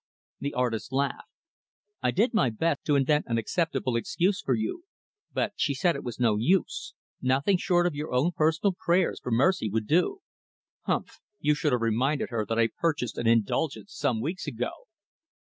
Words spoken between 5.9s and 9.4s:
it was no use nothing short of your own personal prayers for